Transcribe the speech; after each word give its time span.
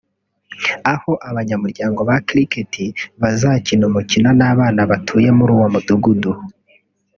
aho 0.93 1.11
abanyamuryango 1.29 1.99
ba 2.09 2.15
Cricket 2.27 2.73
bazakina 3.21 3.83
umukino 3.89 4.29
n’abana 4.39 4.81
batuye 4.91 5.29
muri 5.37 5.51
uwo 5.57 5.67
mudugudu 5.73 6.31